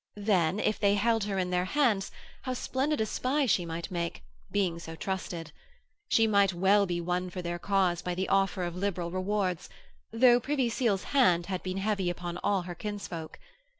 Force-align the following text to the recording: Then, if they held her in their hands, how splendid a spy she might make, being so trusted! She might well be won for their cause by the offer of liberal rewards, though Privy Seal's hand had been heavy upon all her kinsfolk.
Then, 0.17 0.59
if 0.59 0.79
they 0.79 0.95
held 0.95 1.25
her 1.25 1.37
in 1.37 1.51
their 1.51 1.65
hands, 1.65 2.09
how 2.41 2.55
splendid 2.55 2.99
a 3.01 3.05
spy 3.05 3.45
she 3.45 3.67
might 3.67 3.91
make, 3.91 4.23
being 4.51 4.79
so 4.79 4.95
trusted! 4.95 5.51
She 6.09 6.25
might 6.25 6.55
well 6.55 6.87
be 6.87 6.99
won 6.99 7.29
for 7.29 7.43
their 7.43 7.59
cause 7.59 8.01
by 8.01 8.15
the 8.15 8.27
offer 8.27 8.63
of 8.63 8.75
liberal 8.75 9.11
rewards, 9.11 9.69
though 10.11 10.39
Privy 10.39 10.69
Seal's 10.69 11.03
hand 11.13 11.45
had 11.45 11.61
been 11.61 11.77
heavy 11.77 12.09
upon 12.09 12.39
all 12.39 12.63
her 12.63 12.73
kinsfolk. 12.73 13.37